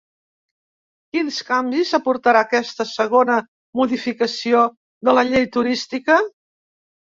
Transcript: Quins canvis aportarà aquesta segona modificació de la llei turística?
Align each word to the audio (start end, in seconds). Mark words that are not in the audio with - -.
Quins 1.15 1.35
canvis 1.49 1.91
aportarà 1.97 2.41
aquesta 2.45 2.87
segona 2.93 3.35
modificació 3.81 4.65
de 5.09 5.15
la 5.19 5.27
llei 5.29 5.47
turística? 5.59 6.19